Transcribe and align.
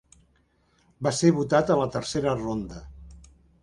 Va 1.09 1.13
ser 1.19 1.31
votat 1.41 1.69
a 1.69 1.79
la 1.83 1.87
tercera 1.99 2.37
ronda. 2.43 2.85